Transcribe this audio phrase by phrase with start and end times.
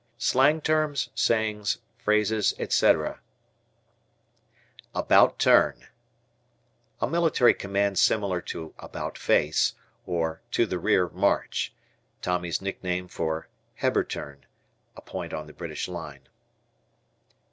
[0.17, 2.95] SLANG TERMS, SAYINGS, PHRASES, ETC.
[4.95, 5.89] A "About turn."
[6.99, 9.75] A military command similar to "About face"
[10.07, 11.71] or "To the rear, march."
[12.19, 13.47] Tommy's nickname for
[13.79, 14.47] Hebuterne,
[14.95, 16.27] a point on the British line.